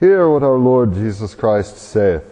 Hear 0.00 0.30
what 0.30 0.42
our 0.42 0.56
Lord 0.56 0.94
Jesus 0.94 1.34
Christ 1.34 1.76
saith. 1.76 2.24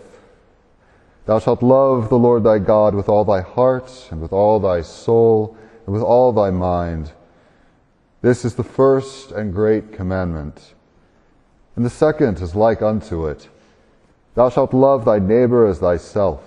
Thou 1.26 1.38
shalt 1.38 1.62
love 1.62 2.08
the 2.08 2.18
Lord 2.18 2.42
thy 2.42 2.58
God 2.58 2.94
with 2.94 3.10
all 3.10 3.26
thy 3.26 3.42
heart, 3.42 4.08
and 4.10 4.22
with 4.22 4.32
all 4.32 4.58
thy 4.58 4.80
soul, 4.80 5.54
and 5.84 5.92
with 5.92 6.02
all 6.02 6.32
thy 6.32 6.50
mind. 6.50 7.12
This 8.22 8.46
is 8.46 8.54
the 8.54 8.64
first 8.64 9.32
and 9.32 9.52
great 9.52 9.92
commandment. 9.92 10.72
And 11.76 11.84
the 11.84 11.90
second 11.90 12.40
is 12.40 12.54
like 12.54 12.80
unto 12.80 13.26
it. 13.26 13.50
Thou 14.34 14.48
shalt 14.48 14.72
love 14.72 15.04
thy 15.04 15.18
neighbor 15.18 15.66
as 15.66 15.80
thyself. 15.80 16.42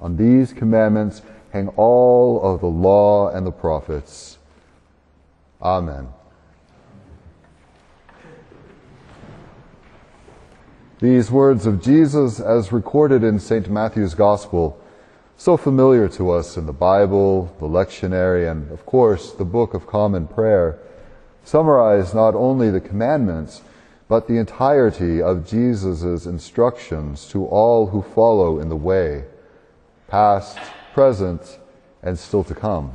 On 0.00 0.16
these 0.16 0.52
commandments 0.52 1.20
hang 1.50 1.66
all 1.70 2.40
of 2.42 2.60
the 2.60 2.66
law 2.66 3.30
and 3.30 3.44
the 3.44 3.50
prophets. 3.50 4.38
Amen. 5.60 6.06
These 10.98 11.30
words 11.30 11.66
of 11.66 11.82
Jesus, 11.82 12.40
as 12.40 12.72
recorded 12.72 13.22
in 13.22 13.38
St. 13.38 13.68
Matthew's 13.68 14.14
Gospel, 14.14 14.80
so 15.36 15.58
familiar 15.58 16.08
to 16.08 16.30
us 16.30 16.56
in 16.56 16.64
the 16.64 16.72
Bible, 16.72 17.54
the 17.60 17.66
lectionary, 17.66 18.50
and 18.50 18.70
of 18.72 18.86
course 18.86 19.32
the 19.32 19.44
Book 19.44 19.74
of 19.74 19.86
Common 19.86 20.26
Prayer, 20.26 20.78
summarize 21.44 22.14
not 22.14 22.34
only 22.34 22.70
the 22.70 22.80
commandments, 22.80 23.60
but 24.08 24.26
the 24.26 24.38
entirety 24.38 25.20
of 25.20 25.46
Jesus' 25.46 26.24
instructions 26.24 27.28
to 27.28 27.44
all 27.44 27.88
who 27.88 28.00
follow 28.00 28.58
in 28.58 28.70
the 28.70 28.76
way, 28.76 29.26
past, 30.08 30.58
present, 30.94 31.58
and 32.02 32.18
still 32.18 32.44
to 32.44 32.54
come. 32.54 32.92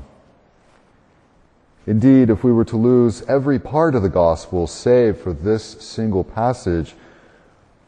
Indeed, 1.86 2.32
if 2.32 2.44
we 2.44 2.52
were 2.52 2.66
to 2.66 2.78
lose 2.78 3.22
every 3.28 3.60
part 3.60 3.94
of 3.94 4.02
the 4.02 4.10
gospel 4.10 4.66
save 4.66 5.20
for 5.20 5.34
this 5.34 5.64
single 5.64 6.24
passage, 6.24 6.96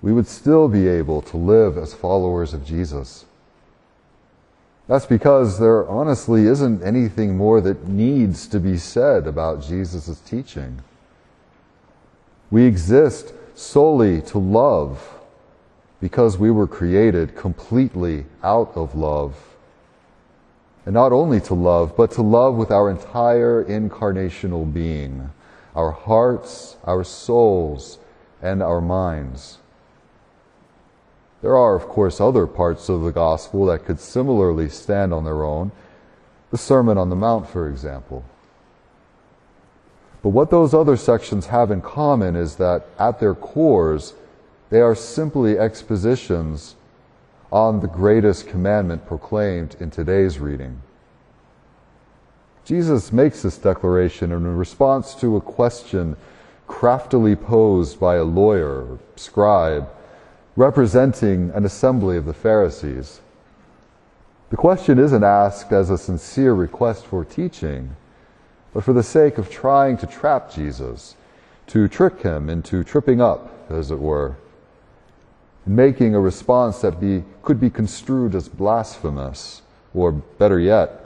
we 0.03 0.11
would 0.11 0.27
still 0.27 0.67
be 0.67 0.85
able 0.85 1.21
to 1.21 1.37
live 1.37 1.77
as 1.77 1.93
followers 1.93 2.53
of 2.53 2.65
Jesus. 2.65 3.23
That's 4.85 5.05
because 5.05 5.59
there 5.59 5.87
honestly 5.87 6.45
isn't 6.45 6.83
anything 6.83 7.37
more 7.37 7.61
that 7.61 7.87
needs 7.87 8.45
to 8.47 8.59
be 8.59 8.77
said 8.77 9.25
about 9.25 9.63
Jesus' 9.63 10.19
teaching. 10.19 10.81
We 12.51 12.65
exist 12.65 13.33
solely 13.55 14.21
to 14.23 14.39
love 14.39 15.21
because 16.01 16.37
we 16.37 16.51
were 16.51 16.67
created 16.67 17.37
completely 17.37 18.25
out 18.43 18.73
of 18.75 18.95
love. 18.95 19.55
And 20.85 20.93
not 20.93 21.13
only 21.13 21.39
to 21.39 21.53
love, 21.53 21.95
but 21.95 22.11
to 22.11 22.21
love 22.21 22.55
with 22.55 22.71
our 22.71 22.91
entire 22.91 23.63
incarnational 23.63 24.71
being, 24.71 25.31
our 25.73 25.91
hearts, 25.91 26.75
our 26.83 27.05
souls, 27.05 27.99
and 28.41 28.61
our 28.61 28.81
minds. 28.81 29.59
There 31.43 31.57
are, 31.57 31.75
of 31.75 31.89
course, 31.89 32.21
other 32.21 32.47
parts 32.47 32.87
of 32.87 33.01
the 33.01 33.11
gospel 33.11 33.65
that 33.65 33.83
could 33.83 33.99
similarly 33.99 34.69
stand 34.69 35.13
on 35.13 35.25
their 35.25 35.43
own. 35.43 35.73
The 36.51 36.57
Sermon 36.57 36.97
on 36.97 37.09
the 37.09 37.17
Mount, 37.17 37.49
for 37.49 37.67
example. 37.67 38.23
But 40.21 40.29
what 40.29 40.49
those 40.49 40.73
other 40.73 40.95
sections 40.95 41.47
have 41.47 41.69
in 41.69 41.81
common 41.81 42.37
is 42.37 42.55
that 42.55 42.85
at 42.97 43.19
their 43.19 43.35
cores, 43.35 44.13
they 44.69 44.79
are 44.79 44.95
simply 44.95 45.59
expositions 45.59 46.75
on 47.51 47.81
the 47.81 47.89
greatest 47.89 48.47
commandment 48.47 49.05
proclaimed 49.05 49.75
in 49.81 49.91
today's 49.91 50.39
reading. 50.39 50.81
Jesus 52.63 53.11
makes 53.11 53.41
this 53.41 53.57
declaration 53.57 54.31
in 54.31 54.55
response 54.55 55.13
to 55.15 55.35
a 55.35 55.41
question 55.41 56.15
craftily 56.67 57.35
posed 57.35 57.99
by 57.99 58.15
a 58.15 58.23
lawyer, 58.23 58.97
scribe, 59.17 59.89
representing 60.55 61.51
an 61.55 61.65
assembly 61.65 62.17
of 62.17 62.25
the 62.25 62.33
Pharisees. 62.33 63.21
The 64.49 64.57
question 64.57 64.99
isn't 64.99 65.23
asked 65.23 65.71
as 65.71 65.89
a 65.89 65.97
sincere 65.97 66.53
request 66.53 67.05
for 67.05 67.25
teaching, 67.25 67.95
but 68.71 68.83
for 68.83 68.93
the 68.93 69.03
sake 69.03 69.37
of 69.37 69.49
trying 69.49 69.97
to 69.97 70.07
trap 70.07 70.51
Jesus, 70.51 71.15
to 71.67 71.87
trick 71.87 72.21
him 72.21 72.49
into 72.49 72.83
tripping 72.83 73.19
up, 73.19 73.51
as 73.69 73.89
it 73.89 73.99
were, 73.99 74.35
making 75.65 76.13
a 76.13 76.19
response 76.19 76.81
that 76.81 76.99
be, 76.99 77.23
could 77.41 77.59
be 77.59 77.69
construed 77.69 78.35
as 78.35 78.47
blasphemous, 78.47 79.63
or 79.93 80.11
better 80.11 80.59
yet, 80.59 80.99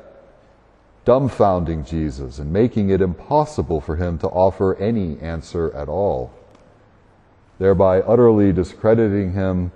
dumbfounding 1.05 1.87
Jesus 1.87 2.37
and 2.37 2.51
making 2.51 2.89
it 2.89 2.99
impossible 2.99 3.79
for 3.79 3.95
him 3.95 4.17
to 4.17 4.27
offer 4.27 4.75
any 4.75 5.17
answer 5.21 5.73
at 5.73 5.87
all 5.87 6.33
thereby 7.59 8.01
utterly 8.01 8.51
discrediting 8.51 9.33
him 9.33 9.71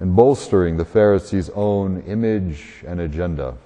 and 0.00 0.14
bolstering 0.14 0.76
the 0.76 0.84
Pharisees' 0.84 1.50
own 1.50 2.02
image 2.02 2.84
and 2.86 3.00
agenda. 3.00 3.56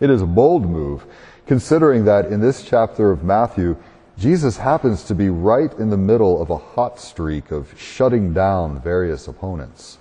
It 0.00 0.10
is 0.10 0.22
a 0.22 0.26
bold 0.26 0.68
move, 0.68 1.06
considering 1.46 2.04
that 2.04 2.26
in 2.26 2.40
this 2.40 2.62
chapter 2.62 3.10
of 3.10 3.24
Matthew, 3.24 3.76
Jesus 4.18 4.56
happens 4.56 5.02
to 5.04 5.14
be 5.14 5.28
right 5.28 5.72
in 5.74 5.90
the 5.90 5.96
middle 5.96 6.40
of 6.40 6.50
a 6.50 6.56
hot 6.56 6.98
streak 6.98 7.50
of 7.50 7.78
shutting 7.78 8.32
down 8.32 8.80
various 8.80 9.28
opponents. 9.28 9.98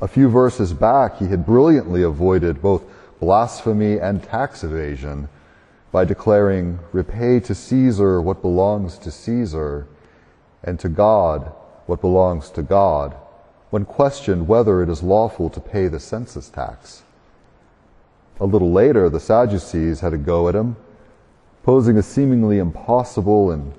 A 0.00 0.08
few 0.08 0.28
verses 0.28 0.72
back, 0.72 1.18
he 1.18 1.26
had 1.28 1.46
brilliantly 1.46 2.02
avoided 2.02 2.60
both 2.60 2.82
blasphemy 3.20 3.98
and 3.98 4.22
tax 4.22 4.64
evasion 4.64 5.28
by 5.94 6.04
declaring, 6.04 6.80
Repay 6.90 7.38
to 7.38 7.54
Caesar 7.54 8.20
what 8.20 8.42
belongs 8.42 8.98
to 8.98 9.12
Caesar, 9.12 9.86
and 10.64 10.76
to 10.80 10.88
God 10.88 11.52
what 11.86 12.00
belongs 12.00 12.50
to 12.50 12.62
God, 12.62 13.14
when 13.70 13.84
questioned 13.84 14.48
whether 14.48 14.82
it 14.82 14.88
is 14.88 15.04
lawful 15.04 15.48
to 15.48 15.60
pay 15.60 15.86
the 15.86 16.00
census 16.00 16.48
tax. 16.48 17.04
A 18.40 18.44
little 18.44 18.72
later, 18.72 19.08
the 19.08 19.20
Sadducees 19.20 20.00
had 20.00 20.12
a 20.12 20.18
go 20.18 20.48
at 20.48 20.56
him, 20.56 20.74
posing 21.62 21.96
a 21.96 22.02
seemingly 22.02 22.58
impossible 22.58 23.52
and 23.52 23.72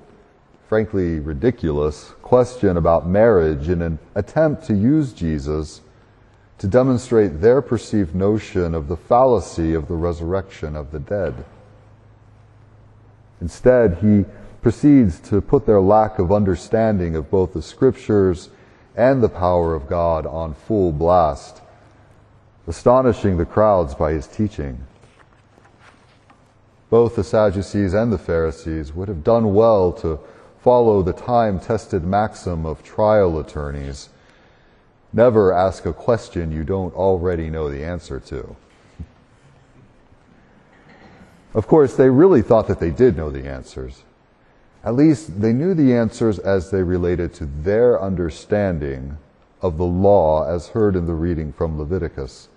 frankly 0.70 1.20
ridiculous 1.20 2.14
question 2.22 2.78
about 2.78 3.06
marriage 3.06 3.68
in 3.68 3.82
an 3.82 3.98
attempt 4.14 4.64
to 4.68 4.74
use 4.74 5.12
Jesus 5.12 5.82
to 6.56 6.66
demonstrate 6.66 7.42
their 7.42 7.60
perceived 7.60 8.14
notion 8.14 8.74
of 8.74 8.88
the 8.88 8.96
fallacy 8.96 9.74
of 9.74 9.86
the 9.86 9.94
resurrection 9.94 10.74
of 10.74 10.92
the 10.92 10.98
dead. 10.98 11.44
Instead, 13.40 13.98
he 13.98 14.24
proceeds 14.62 15.20
to 15.20 15.40
put 15.40 15.66
their 15.66 15.80
lack 15.80 16.18
of 16.18 16.32
understanding 16.32 17.14
of 17.14 17.30
both 17.30 17.52
the 17.52 17.62
scriptures 17.62 18.50
and 18.96 19.22
the 19.22 19.28
power 19.28 19.74
of 19.74 19.88
God 19.88 20.26
on 20.26 20.54
full 20.54 20.92
blast, 20.92 21.60
astonishing 22.66 23.36
the 23.36 23.44
crowds 23.44 23.94
by 23.94 24.12
his 24.12 24.26
teaching. 24.26 24.86
Both 26.88 27.16
the 27.16 27.24
Sadducees 27.24 27.94
and 27.94 28.12
the 28.12 28.18
Pharisees 28.18 28.92
would 28.92 29.08
have 29.08 29.24
done 29.24 29.54
well 29.54 29.92
to 29.94 30.18
follow 30.58 31.02
the 31.02 31.12
time 31.12 31.60
tested 31.60 32.04
maxim 32.04 32.64
of 32.64 32.82
trial 32.82 33.38
attorneys 33.38 34.08
never 35.12 35.52
ask 35.52 35.86
a 35.86 35.92
question 35.92 36.52
you 36.52 36.62
don't 36.62 36.94
already 36.94 37.48
know 37.48 37.70
the 37.70 37.82
answer 37.82 38.20
to. 38.20 38.54
Of 41.56 41.66
course, 41.66 41.96
they 41.96 42.10
really 42.10 42.42
thought 42.42 42.68
that 42.68 42.80
they 42.80 42.90
did 42.90 43.16
know 43.16 43.30
the 43.30 43.48
answers. 43.48 44.02
At 44.84 44.94
least 44.94 45.40
they 45.40 45.54
knew 45.54 45.72
the 45.72 45.94
answers 45.94 46.38
as 46.38 46.70
they 46.70 46.82
related 46.82 47.32
to 47.34 47.46
their 47.46 48.00
understanding 48.00 49.16
of 49.62 49.78
the 49.78 49.86
law 49.86 50.46
as 50.46 50.68
heard 50.68 50.94
in 50.94 51.06
the 51.06 51.14
reading 51.14 51.54
from 51.54 51.78
Leviticus. 51.78 52.48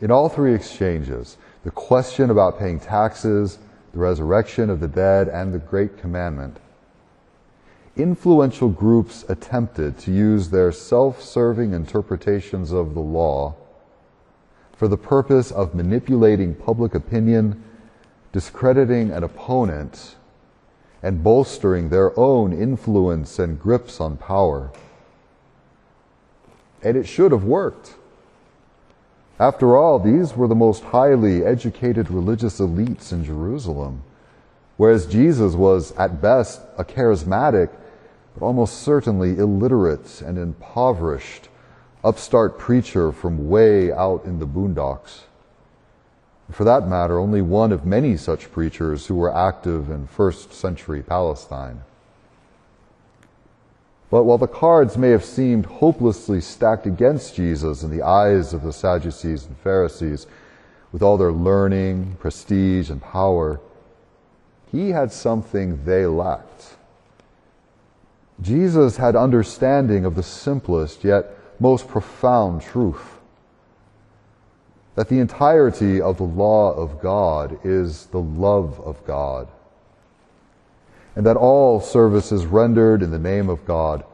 In 0.00 0.10
all 0.10 0.30
three 0.30 0.54
exchanges, 0.54 1.36
the 1.64 1.70
question 1.70 2.30
about 2.30 2.58
paying 2.58 2.80
taxes, 2.80 3.58
the 3.92 3.98
resurrection 3.98 4.70
of 4.70 4.80
the 4.80 4.88
dead, 4.88 5.28
and 5.28 5.52
the 5.52 5.58
Great 5.58 5.98
Commandment, 5.98 6.56
influential 7.94 8.70
groups 8.70 9.22
attempted 9.28 9.98
to 9.98 10.10
use 10.10 10.48
their 10.48 10.72
self 10.72 11.22
serving 11.22 11.74
interpretations 11.74 12.72
of 12.72 12.94
the 12.94 13.00
law 13.00 13.54
for 14.74 14.88
the 14.88 14.96
purpose 14.96 15.50
of 15.50 15.74
manipulating 15.74 16.54
public 16.54 16.94
opinion 16.94 17.62
discrediting 18.32 19.10
an 19.10 19.22
opponent 19.22 20.16
and 21.02 21.22
bolstering 21.22 21.88
their 21.88 22.18
own 22.18 22.52
influence 22.52 23.38
and 23.38 23.60
grips 23.60 24.00
on 24.00 24.16
power. 24.16 24.70
And 26.82 26.96
it 26.96 27.06
should 27.06 27.32
have 27.32 27.44
worked. 27.44 27.94
After 29.38 29.76
all, 29.76 29.98
these 29.98 30.36
were 30.36 30.48
the 30.48 30.54
most 30.54 30.84
highly 30.84 31.44
educated 31.44 32.10
religious 32.10 32.60
elites 32.60 33.12
in 33.12 33.24
Jerusalem, 33.24 34.02
whereas 34.76 35.06
Jesus 35.06 35.54
was, 35.54 35.92
at 35.96 36.22
best, 36.22 36.60
a 36.78 36.84
charismatic, 36.84 37.70
but 38.34 38.44
almost 38.44 38.82
certainly 38.82 39.36
illiterate 39.38 40.22
and 40.22 40.38
impoverished 40.38 41.48
upstart 42.04 42.58
preacher 42.58 43.12
from 43.12 43.48
way 43.48 43.92
out 43.92 44.24
in 44.24 44.38
the 44.38 44.46
boondocks. 44.46 45.22
For 46.52 46.64
that 46.64 46.86
matter, 46.86 47.18
only 47.18 47.40
one 47.40 47.72
of 47.72 47.86
many 47.86 48.16
such 48.16 48.52
preachers 48.52 49.06
who 49.06 49.14
were 49.14 49.34
active 49.34 49.90
in 49.90 50.06
first 50.06 50.52
century 50.52 51.02
Palestine. 51.02 51.80
But 54.10 54.24
while 54.24 54.36
the 54.36 54.46
cards 54.46 54.98
may 54.98 55.10
have 55.10 55.24
seemed 55.24 55.64
hopelessly 55.64 56.42
stacked 56.42 56.86
against 56.86 57.34
Jesus 57.34 57.82
in 57.82 57.90
the 57.90 58.02
eyes 58.02 58.52
of 58.52 58.62
the 58.62 58.72
Sadducees 58.72 59.46
and 59.46 59.56
Pharisees, 59.56 60.26
with 60.92 61.02
all 61.02 61.16
their 61.16 61.32
learning, 61.32 62.16
prestige, 62.20 62.90
and 62.90 63.00
power, 63.00 63.58
he 64.70 64.90
had 64.90 65.10
something 65.10 65.82
they 65.86 66.04
lacked. 66.04 66.76
Jesus 68.42 68.98
had 68.98 69.16
understanding 69.16 70.04
of 70.04 70.14
the 70.14 70.22
simplest 70.22 71.02
yet 71.04 71.34
most 71.58 71.88
profound 71.88 72.60
truth 72.60 73.11
that 74.94 75.08
the 75.08 75.18
entirety 75.18 76.00
of 76.00 76.18
the 76.18 76.22
law 76.22 76.72
of 76.72 77.00
God 77.00 77.58
is 77.64 78.06
the 78.06 78.20
love 78.20 78.78
of 78.80 79.04
God, 79.06 79.48
and 81.16 81.24
that 81.24 81.36
all 81.36 81.80
services 81.80 82.46
rendered 82.46 83.02
in 83.02 83.10
the 83.10 83.18
name 83.18 83.48
of 83.48 83.64
God, 83.64 84.04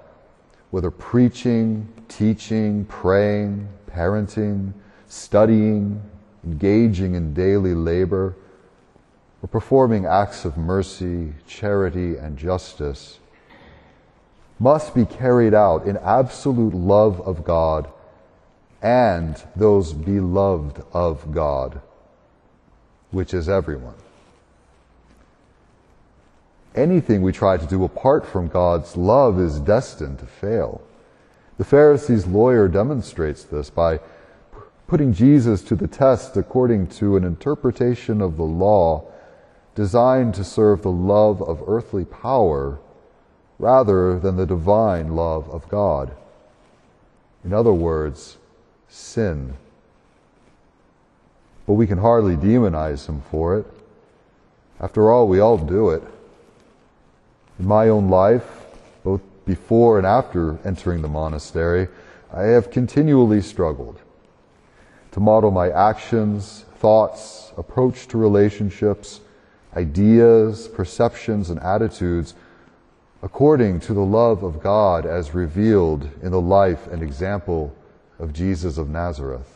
whether 0.70 0.90
preaching, 0.90 1.88
teaching, 2.08 2.84
praying, 2.84 3.69
parenting, 3.90 4.72
studying, 5.08 6.00
engaging 6.44 7.14
in 7.14 7.34
daily 7.34 7.74
labor, 7.74 8.36
or 9.42 9.48
performing 9.48 10.06
acts 10.06 10.44
of 10.44 10.56
mercy, 10.56 11.32
charity, 11.46 12.16
and 12.16 12.36
justice, 12.36 13.19
must 14.60 14.94
be 14.94 15.04
carried 15.04 15.54
out 15.54 15.86
in 15.86 15.96
absolute 15.98 16.74
love 16.74 17.20
of 17.20 17.44
God 17.44 17.88
and 18.82 19.42
those 19.56 19.92
beloved 19.92 20.82
of 20.92 21.32
God, 21.32 21.80
which 23.10 23.34
is 23.34 23.48
everyone. 23.48 23.94
Anything 26.75 27.22
we 27.22 27.32
try 27.32 27.56
to 27.56 27.66
do 27.66 27.82
apart 27.84 28.25
from 28.26 28.48
God's 28.48 28.96
love 28.96 29.40
is 29.40 29.58
destined 29.58 30.20
to 30.20 30.26
fail. 30.26 30.80
The 31.56 31.64
Pharisee's 31.64 32.26
lawyer 32.26 32.69
demonstrates 32.69 33.42
this 33.42 33.69
by 33.69 33.98
putting 34.86 35.12
Jesus 35.12 35.62
to 35.62 35.74
the 35.74 35.88
test 35.88 36.36
according 36.36 36.86
to 36.86 37.16
an 37.16 37.24
interpretation 37.24 38.22
of 38.22 38.36
the 38.36 38.44
law 38.44 39.04
designed 39.74 40.34
to 40.34 40.44
serve 40.44 40.82
the 40.82 40.90
love 40.90 41.42
of 41.42 41.62
earthly 41.66 42.04
power 42.04 42.78
rather 43.58 44.19
than 44.19 44.36
the 44.36 44.46
divine 44.46 45.14
love 45.14 45.48
of 45.50 45.69
God. 45.69 46.12
In 47.44 47.52
other 47.52 47.72
words, 47.72 48.38
sin. 48.88 49.55
But 51.67 51.75
we 51.75 51.87
can 51.87 51.99
hardly 51.99 52.37
demonize 52.37 53.06
him 53.06 53.23
for 53.31 53.58
it. 53.58 53.67
After 54.81 55.11
all, 55.11 55.29
we 55.29 55.40
all 55.40 55.58
do 55.58 55.90
it. 55.90 56.02
In 57.58 57.67
my 57.67 57.88
own 57.88 58.08
life, 58.08 58.67
both 59.05 59.20
before 59.44 59.99
and 59.99 60.06
after 60.06 60.58
entering 60.64 61.02
the 61.02 61.08
monastery, 61.08 61.88
I 62.32 62.43
have 62.43 62.70
continually 62.70 63.40
struggled 63.40 64.00
to 65.12 65.20
model 65.20 65.50
my 65.50 65.70
actions, 65.70 66.64
thoughts, 66.76 67.52
approach 67.56 68.06
to 68.08 68.19
relationships, 68.19 69.20
ideas, 69.76 70.69
perceptions, 70.69 71.50
and 71.50 71.58
attitudes 71.61 72.34
according 73.23 73.81
to 73.81 73.94
the 73.94 74.05
love 74.05 74.44
of 74.44 74.62
God 74.62 75.05
as 75.05 75.34
revealed 75.34 76.08
in 76.23 76.31
the 76.31 76.41
life 76.41 76.87
and 76.87 77.02
example 77.02 77.75
of 78.19 78.32
Jesus 78.32 78.79
of 78.79 78.88
Nazareth. 78.88 79.55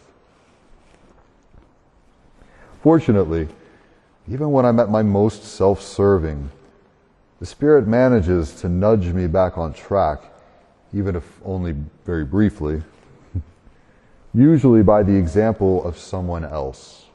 Fortunately, 2.83 3.49
even 4.29 4.51
when 4.51 4.65
I'm 4.65 4.81
at 4.81 4.91
my 4.91 5.03
most 5.03 5.45
self 5.45 5.83
serving, 5.83 6.51
the 7.41 7.47
Spirit 7.47 7.87
manages 7.89 8.53
to 8.61 8.69
nudge 8.69 9.07
me 9.07 9.27
back 9.27 9.59
on 9.59 9.73
track, 9.73 10.23
even 10.95 11.17
if 11.17 11.41
only 11.45 11.75
very 12.05 12.25
briefly, 12.25 12.83
usually 14.35 14.83
by 14.83 15.03
the 15.03 15.15
example 15.15 15.85
of 15.85 15.99
someone 15.99 16.45
else. 16.45 17.07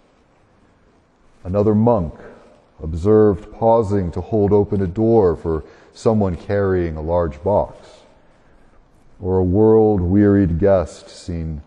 Another 1.44 1.74
monk 1.74 2.14
observed 2.84 3.52
pausing 3.54 4.12
to 4.12 4.22
hold 4.22 4.52
open 4.52 4.82
a 4.82 4.88
door 4.88 5.36
for 5.36 5.64
someone 5.94 6.36
carrying 6.36 6.96
a 6.96 7.02
large 7.02 7.42
box 7.44 7.97
or 9.22 9.38
a 9.38 9.44
world 9.44 10.02
wearied 10.02 10.60
guest 10.60 11.10
seen 11.10 11.62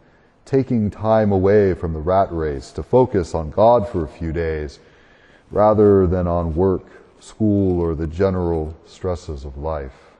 taking 0.45 0.91
time 0.91 1.31
away 1.31 1.75
from 1.75 1.93
the 1.93 2.01
rat 2.01 2.33
race 2.33 2.73
to 2.73 2.83
focus 2.83 3.35
on 3.35 3.51
God 3.51 3.89
for 3.89 4.05
a 4.05 4.09
few 4.09 4.33
days 4.33 4.81
rather 5.51 6.07
than 6.07 6.27
on 6.27 6.55
work, 6.55 6.85
school, 7.21 7.81
or 7.81 7.95
the 7.95 8.07
general 8.07 8.77
stresses 8.87 9.45
of 9.45 9.57
life. 9.59 10.11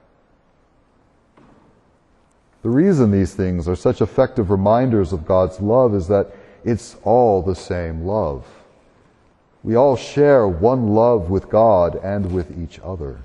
The 2.63 2.69
reason 2.69 3.11
these 3.11 3.35
things 3.35 3.67
are 3.67 3.77
such 3.77 4.01
effective 4.01 4.51
reminders 4.51 5.13
of 5.13 5.27
God's 5.27 5.61
love 5.61 5.95
is 5.95 6.09
that 6.09 6.33
it's 6.65 6.97
all 7.05 7.43
the 7.43 7.55
same 7.55 8.05
love. 8.05 8.47
We 9.63 9.77
all 9.77 9.97
share 9.97 10.47
one 10.47 10.89
love 10.89 11.31
with 11.31 11.49
God 11.49 11.97
and 12.03 12.33
with 12.33 12.57
each 12.59 12.79
other. 12.81 13.21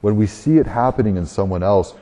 When 0.00 0.16
we 0.16 0.26
see 0.26 0.58
it 0.58 0.66
happening 0.66 1.16
in 1.16 1.26
someone 1.26 1.62
else, 1.62 1.94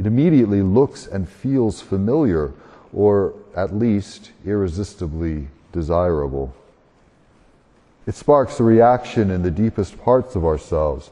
it 0.00 0.06
immediately 0.06 0.62
looks 0.62 1.06
and 1.06 1.28
feels 1.28 1.82
familiar, 1.82 2.54
or 2.90 3.34
at 3.54 3.76
least 3.76 4.30
irresistibly 4.46 5.48
desirable. 5.72 6.54
It 8.06 8.14
sparks 8.14 8.58
a 8.58 8.64
reaction 8.64 9.30
in 9.30 9.42
the 9.42 9.50
deepest 9.50 10.00
parts 10.02 10.34
of 10.34 10.42
ourselves. 10.42 11.10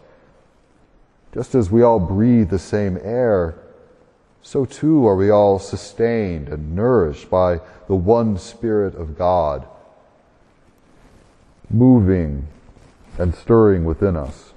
Just 1.34 1.54
as 1.54 1.70
we 1.70 1.82
all 1.82 2.00
breathe 2.00 2.48
the 2.48 2.58
same 2.58 2.98
air, 3.02 3.56
so 4.40 4.64
too 4.64 5.06
are 5.06 5.16
we 5.16 5.28
all 5.28 5.58
sustained 5.58 6.48
and 6.48 6.74
nourished 6.74 7.28
by 7.28 7.60
the 7.88 7.94
one 7.94 8.38
Spirit 8.38 8.94
of 8.94 9.18
God, 9.18 9.66
moving 11.68 12.46
and 13.18 13.34
stirring 13.34 13.84
within 13.84 14.16
us. 14.16 14.54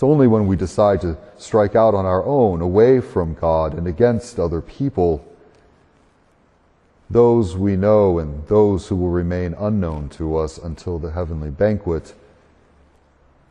It's 0.00 0.04
only 0.04 0.28
when 0.28 0.46
we 0.46 0.56
decide 0.56 1.02
to 1.02 1.18
strike 1.36 1.76
out 1.76 1.94
on 1.94 2.06
our 2.06 2.24
own, 2.24 2.62
away 2.62 3.02
from 3.02 3.34
God 3.34 3.74
and 3.74 3.86
against 3.86 4.40
other 4.40 4.62
people, 4.62 5.22
those 7.10 7.54
we 7.54 7.76
know 7.76 8.18
and 8.18 8.46
those 8.48 8.88
who 8.88 8.96
will 8.96 9.10
remain 9.10 9.52
unknown 9.58 10.08
to 10.16 10.38
us 10.38 10.56
until 10.56 10.98
the 10.98 11.10
heavenly 11.10 11.50
banquet, 11.50 12.14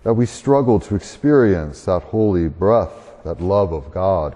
that 0.01 0.16
we 0.16 0.25
struggle 0.25 0.80
to 0.80 0.96
experience 0.96 1.86
that 1.86 2.01
holy 2.01 2.47
breath, 2.47 3.21
that 3.24 3.40
love 3.40 3.71
of 3.71 3.92
God. 3.92 4.35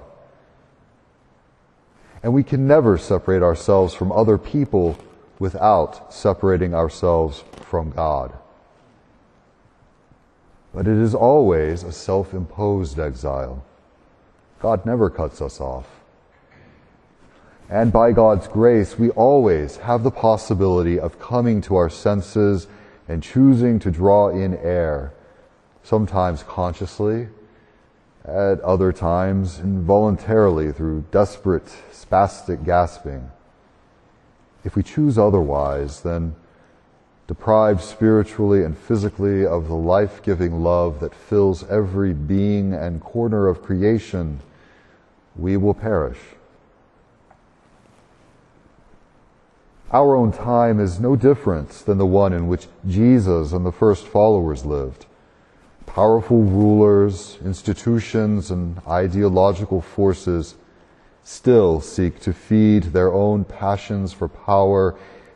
And 2.22 2.32
we 2.32 2.44
can 2.44 2.68
never 2.68 3.00
separate 3.00 3.42
ourselves 3.42 3.96
from 3.96 4.12
other 4.12 4.38
people 4.38 5.00
without 5.40 6.14
separating 6.14 6.76
ourselves 6.76 7.44
from 7.64 7.90
God 7.90 8.38
but 10.74 10.88
it 10.88 10.98
is 10.98 11.14
always 11.14 11.84
a 11.84 11.92
self 11.92 12.34
imposed 12.34 13.00
exile. 13.00 13.64
God 14.60 14.86
never 14.86 15.10
cuts 15.10 15.42
us 15.42 15.62
off. 15.62 15.88
And 17.70 17.92
by 17.92 18.12
God's 18.12 18.48
grace, 18.48 18.98
we 18.98 19.10
always 19.12 19.78
have 19.78 20.04
the 20.04 20.12
possibility 20.12 21.00
of 21.00 21.20
coming 21.20 21.62
to 21.62 21.76
our 21.76 21.90
senses 21.90 22.68
and 23.08 23.22
choosing 23.22 23.80
to 23.80 23.92
draw 23.92 24.30
in 24.30 24.58
air, 24.58 25.14
sometimes 25.84 26.44
consciously, 26.44 27.28
at 28.26 28.60
other 28.62 28.92
times 28.92 29.60
involuntarily 29.60 30.72
through 30.72 31.04
desperate, 31.12 31.70
spastic 31.92 32.64
gasping. 32.66 33.30
If 34.64 34.76
we 34.76 34.84
choose 34.84 35.18
otherwise, 35.18 36.02
then 36.02 36.36
deprived 37.28 37.82
spiritually 37.82 38.64
and 38.64 38.78
physically 38.78 39.46
of 39.46 39.68
the 39.68 39.76
life 39.76 40.22
giving 40.24 40.62
love 40.62 41.00
that 41.00 41.16
fills 41.16 41.64
every 41.70 42.14
being 42.14 42.74
and 42.74 43.02
corner 43.02 43.48
of 43.48 43.62
creation, 43.64 44.40
we 45.36 45.56
will 45.58 45.74
perish. 45.74 46.20
Our 49.92 50.16
own 50.16 50.32
time 50.32 50.80
is 50.80 51.00
no 51.00 51.16
different 51.16 51.70
than 51.70 52.00
the 52.00 52.06
one 52.06 52.34
in 52.34 52.48
which 52.48 52.68
Jesus 52.88 53.52
and 53.52 53.66
the 53.66 53.72
first 53.72 54.08
followers 54.08 54.66
lived. 54.66 55.06
Powerful 55.86 56.42
rulers, 56.42 57.38
institutions, 57.46 58.50
and 58.50 58.82
ideological 58.88 59.82
forces 59.82 60.56
still 61.24 61.80
seek 61.80 62.20
to 62.22 62.34
feed 62.34 62.86
their 62.86 63.14
own 63.14 63.46
passions 63.46 64.12
for 64.12 64.28
power 64.28 64.96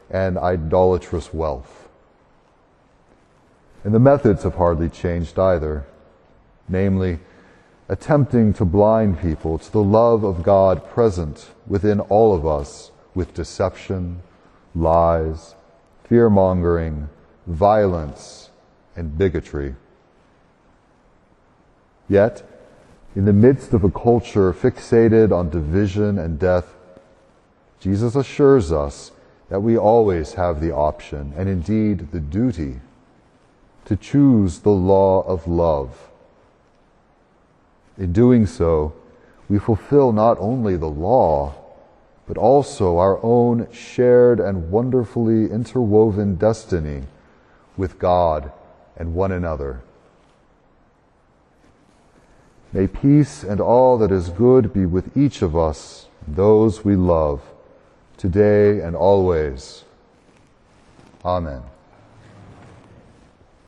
and 0.09 0.37
idolatrous 0.37 1.33
wealth. 1.33 1.89
And 3.83 3.93
the 3.93 3.99
methods 3.99 4.43
have 4.43 4.55
hardly 4.55 4.89
changed 4.89 5.37
either, 5.39 5.85
namely, 6.67 7.19
attempting 7.89 8.53
to 8.53 8.65
blind 8.65 9.19
people 9.19 9.57
to 9.57 9.71
the 9.71 9.83
love 9.83 10.23
of 10.23 10.43
God 10.43 10.87
present 10.89 11.51
within 11.65 11.99
all 12.01 12.33
of 12.33 12.45
us 12.45 12.91
with 13.15 13.33
deception, 13.33 14.21
lies, 14.75 15.55
fear 16.03 16.29
mongering, 16.29 17.09
violence, 17.45 18.49
and 18.95 19.17
bigotry. 19.17 19.75
Yet, 22.09 22.43
In 23.17 23.25
the 23.25 23.33
midst 23.33 23.73
of 23.73 23.83
a 23.83 23.89
culture 23.89 24.53
fixated 24.53 25.31
on 25.31 25.49
division 25.49 26.19
and 26.19 26.37
death, 26.37 26.75
Jesus 27.79 28.15
assures 28.15 28.71
us 28.71 29.11
that 29.49 29.61
we 29.61 29.77
always 29.77 30.33
have 30.33 30.59
the 30.59 30.73
option, 30.73 31.33
and 31.37 31.47
indeed 31.47 32.11
the 32.11 32.19
duty, 32.19 32.79
to 33.85 33.95
choose 33.95 34.59
the 34.59 34.69
law 34.69 35.21
of 35.21 35.47
love. 35.47 36.09
In 37.97 38.11
doing 38.11 38.45
so, 38.45 38.93
we 39.49 39.57
fulfill 39.57 40.11
not 40.11 40.37
only 40.39 40.75
the 40.75 40.89
law, 40.89 41.55
but 42.27 42.37
also 42.37 42.97
our 42.97 43.23
own 43.23 43.67
shared 43.71 44.39
and 44.39 44.69
wonderfully 44.69 45.49
interwoven 45.49 46.35
destiny 46.35 47.03
with 47.77 47.97
God 47.97 48.51
and 48.97 49.15
one 49.15 49.31
another. 49.31 49.81
May 52.73 52.87
peace 52.87 53.43
and 53.43 53.61
all 53.61 53.97
that 53.99 54.11
is 54.11 54.29
good 54.29 54.73
be 54.73 54.85
with 54.85 55.15
each 55.15 55.41
of 55.41 55.55
us, 55.55 56.07
those 56.27 56.83
we 56.83 56.97
love, 56.97 57.41
today 58.17 58.81
and 58.81 58.95
always. 58.95 59.83
Amen. 61.23 61.61